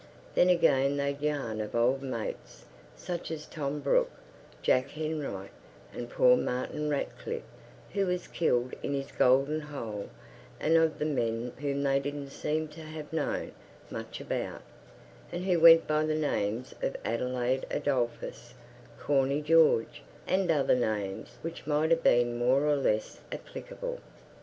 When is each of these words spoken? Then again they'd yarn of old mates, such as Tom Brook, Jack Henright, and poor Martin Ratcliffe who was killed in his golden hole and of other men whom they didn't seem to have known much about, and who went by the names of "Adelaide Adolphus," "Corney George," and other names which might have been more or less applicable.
Then 0.33 0.49
again 0.49 0.97
they'd 0.97 1.21
yarn 1.21 1.61
of 1.61 1.75
old 1.75 2.01
mates, 2.01 2.65
such 2.95 3.29
as 3.29 3.45
Tom 3.45 3.81
Brook, 3.81 4.09
Jack 4.63 4.87
Henright, 4.89 5.51
and 5.93 6.09
poor 6.09 6.35
Martin 6.35 6.89
Ratcliffe 6.89 7.43
who 7.93 8.07
was 8.07 8.25
killed 8.27 8.73
in 8.81 8.95
his 8.95 9.11
golden 9.11 9.59
hole 9.61 10.09
and 10.59 10.75
of 10.75 10.95
other 10.95 11.05
men 11.05 11.53
whom 11.59 11.83
they 11.83 11.99
didn't 11.99 12.31
seem 12.31 12.67
to 12.69 12.81
have 12.81 13.13
known 13.13 13.51
much 13.91 14.19
about, 14.19 14.63
and 15.31 15.45
who 15.45 15.59
went 15.59 15.85
by 15.85 16.03
the 16.03 16.15
names 16.15 16.73
of 16.81 16.97
"Adelaide 17.05 17.67
Adolphus," 17.69 18.55
"Corney 18.99 19.43
George," 19.43 20.01
and 20.25 20.49
other 20.49 20.73
names 20.75 21.37
which 21.43 21.67
might 21.67 21.91
have 21.91 22.01
been 22.01 22.39
more 22.39 22.63
or 22.65 22.75
less 22.75 23.19
applicable. 23.31 23.99